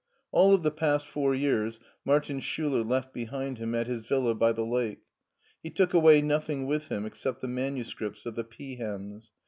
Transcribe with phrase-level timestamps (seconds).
[0.31, 4.51] All of the past four years Martin Schuler left behind him at his villa by
[4.51, 5.03] the lake;
[5.61, 9.29] he took away nothing with him except the manuscripts of the peahens.